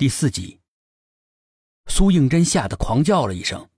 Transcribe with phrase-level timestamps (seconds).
[0.00, 0.58] 第四集，
[1.88, 3.68] 苏应真吓得狂叫了一声，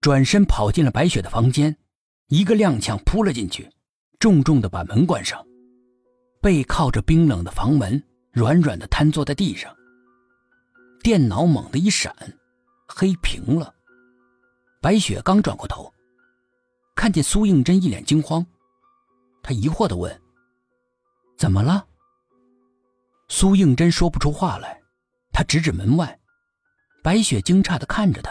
[0.00, 1.76] 转身跑进了白雪的房间，
[2.28, 3.68] 一个踉跄扑了进去，
[4.20, 5.44] 重重的把门关上，
[6.40, 8.00] 背靠着冰冷的房门，
[8.30, 9.74] 软软的瘫坐在地上。
[11.02, 12.14] 电脑猛地一闪，
[12.86, 13.74] 黑屏了。
[14.80, 15.92] 白雪刚转过头，
[16.94, 18.46] 看见苏应真一脸惊慌，
[19.42, 20.22] 她疑惑的问
[21.36, 21.84] ：“怎么了？”
[23.26, 24.83] 苏应真说不出话来。
[25.34, 26.16] 他指指门外，
[27.02, 28.30] 白雪惊诧的看着他，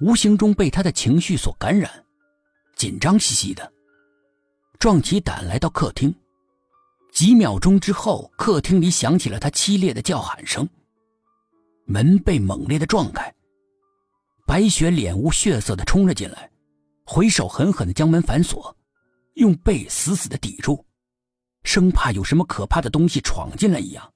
[0.00, 1.90] 无形中被他的情绪所感染，
[2.76, 3.72] 紧张兮兮的，
[4.78, 6.14] 壮起胆来到客厅。
[7.12, 10.68] 几秒钟之后，客厅里响起了他凄厉的叫喊声，
[11.84, 13.34] 门被猛烈的撞开，
[14.46, 16.48] 白雪脸无血色的冲了进来，
[17.04, 18.76] 回手狠狠的将门反锁，
[19.34, 20.84] 用背死死的抵住，
[21.64, 24.12] 生怕有什么可怕的东西闯进来一样。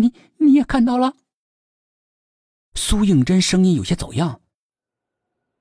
[0.00, 1.14] 你你也看到了？
[2.74, 4.40] 苏应真声音有些走样。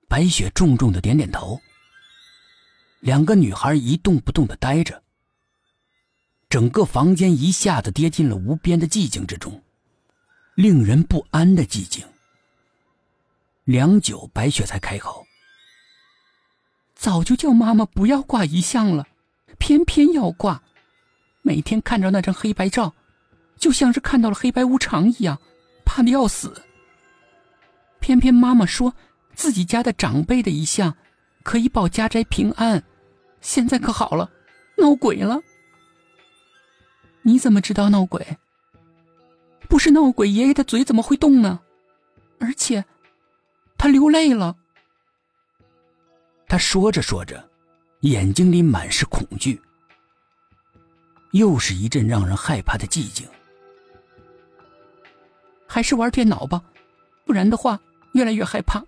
[0.08, 1.60] 白雪重重的点点头。
[3.02, 5.04] 两个女孩一动不动的呆着。
[6.50, 9.62] 整个房间一下子跌进了无边的寂静之中，
[10.56, 12.04] 令人不安的寂静。
[13.66, 15.28] 良久，白雪才开口
[16.96, 19.08] ：“早就叫妈妈不要挂遗像了，
[19.60, 20.64] 偏偏要挂。
[21.44, 22.96] 每天看着那张黑白照。”
[23.60, 25.38] 就像是看到了黑白无常一样，
[25.86, 26.64] 怕的要死。
[28.00, 28.94] 偏偏妈妈说
[29.36, 30.96] 自己家的长辈的遗像
[31.44, 32.82] 可以保家宅平安，
[33.42, 34.32] 现在可好了，
[34.78, 35.40] 闹鬼了。
[37.22, 38.26] 你怎么知道闹鬼？
[39.68, 41.60] 不是闹鬼，爷爷的嘴怎么会动呢？
[42.40, 42.84] 而且，
[43.78, 44.56] 他流泪了。
[46.48, 47.48] 他说着说着，
[48.00, 49.62] 眼睛里满是恐惧。
[51.34, 53.28] 又是一阵让人害怕的寂静。
[55.72, 56.60] 还是玩电脑吧，
[57.26, 57.80] 不然的话
[58.14, 58.84] 越来越害怕。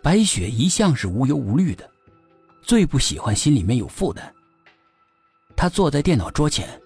[0.00, 1.90] 白雪一向是无忧无虑的，
[2.62, 4.32] 最不喜欢心里面有负担。
[5.56, 6.80] 她坐在电脑桌前，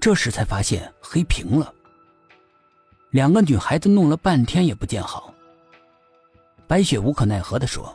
[0.00, 1.72] 这时才发现黑屏了。
[3.10, 5.32] 两个女孩子弄了半天也不见好。
[6.66, 7.94] 白雪无可奈何的说：“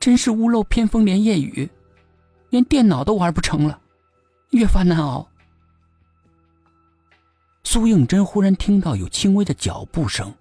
[0.00, 1.70] 真是屋漏偏逢连夜雨，
[2.48, 3.80] 连电脑都玩不成了，
[4.50, 5.24] 越发难熬。”
[7.62, 10.34] 苏应真忽然听到有轻微的脚步声，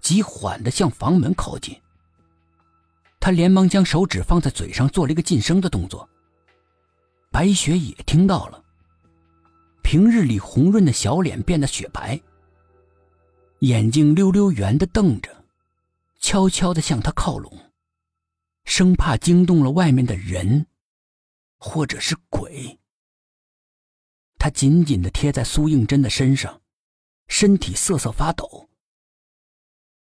[0.00, 1.76] 极缓的向房门靠近。
[3.20, 6.08] 他连忙将手指放在嘴上，做了一个噤声的动作。
[7.30, 8.62] 白雪也听到了，
[9.82, 12.20] 平日里红润的小脸变得雪白，
[13.60, 15.44] 眼睛溜溜圆的瞪着，
[16.20, 17.52] 悄悄的向他靠拢，
[18.64, 20.66] 生怕惊动了外面的人，
[21.58, 22.78] 或者是鬼。
[24.38, 26.60] 他紧紧的贴在苏应真的身上。
[27.26, 28.70] 身体瑟瑟发抖。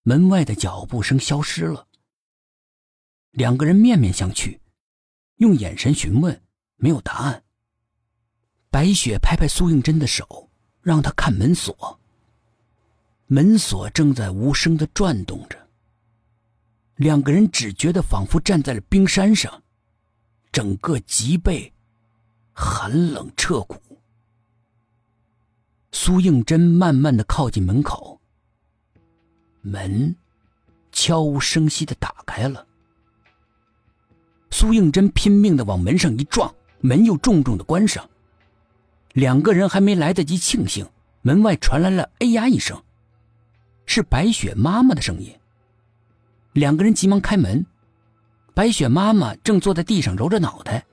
[0.02, 1.86] 门外的脚步声消失了。
[3.30, 4.58] 两个人面面相觑，
[5.36, 6.42] 用眼神询问，
[6.76, 7.44] 没有答案。
[8.70, 10.50] 白雪拍拍苏应真的手，
[10.82, 11.98] 让他看门锁。
[13.26, 15.68] 门锁正在无声的转动着。
[16.96, 19.62] 两个人只觉得仿佛站在了冰山上，
[20.52, 21.72] 整个脊背
[22.52, 23.80] 寒冷彻骨。
[26.08, 28.18] 苏应真慢慢的靠近门口，
[29.60, 30.16] 门
[30.90, 32.66] 悄无声息的打开了。
[34.50, 38.08] 苏应真拼命的往门上一撞，门又重重的关上。
[39.12, 40.88] 两个人还没来得及庆幸，
[41.20, 42.82] 门外传来了“哎呀”一声，
[43.84, 45.30] 是白雪妈妈的声音。
[46.54, 47.66] 两个人急忙开门，
[48.54, 50.86] 白雪妈妈正坐在地上揉着脑袋，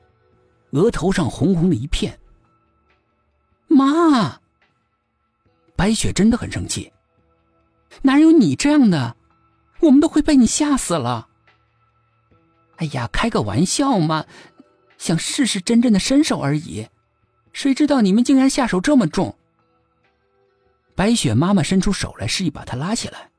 [0.71, 2.19] 额头上红红的一片。
[3.69, 4.41] 妈。
[5.75, 6.91] 白雪真的很生气，
[8.01, 9.15] 哪有你这样的？
[9.81, 11.27] 我们都会被你吓死了。
[12.77, 14.25] 哎呀，开个玩笑嘛，
[14.97, 16.87] 想试试真正的身手而已。
[17.53, 19.37] 谁知道你们竟然下手这么重？
[20.95, 23.29] 白雪妈妈伸出手来，示意把她拉起来。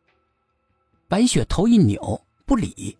[1.09, 2.97] 白雪头一扭，不理。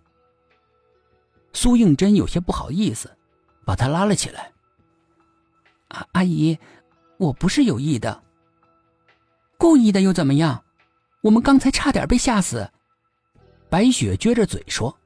[1.53, 3.17] 苏应真有些不好意思，
[3.65, 4.53] 把她拉了起来。
[5.89, 6.59] 阿阿姨，
[7.19, 8.23] 我不是有意的。
[9.59, 10.63] 故意的又怎么样？
[11.23, 12.71] 我们刚才差点被吓死。
[13.69, 14.97] 白雪撅着嘴说：“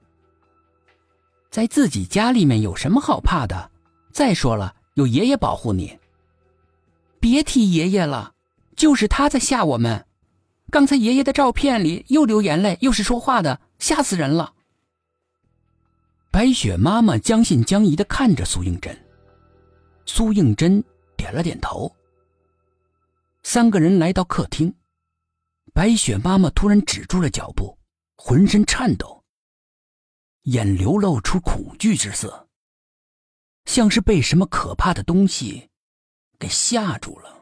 [1.51, 3.71] 在自己家里面有什么好怕的？
[4.13, 5.99] 再说了，有爷爷保护你。
[7.21, 8.35] 别提爷爷了，
[8.77, 10.05] 就是他在吓我们。
[10.71, 14.53] 刚才爷爷的照片里又流眼泪又是说话的，吓死人了。”
[16.31, 18.97] 白雪妈妈将信将疑的看着苏应真。
[20.07, 20.85] 苏应真
[21.17, 21.91] 点了点头，
[23.43, 24.77] 三个人来到客厅，
[25.73, 27.79] 白雪妈妈突然止住了脚步，
[28.17, 29.25] 浑身颤抖，
[30.43, 32.49] 眼流露出恐惧之色，
[33.65, 35.71] 像是被什么可怕的东西
[36.39, 37.40] 给吓住了。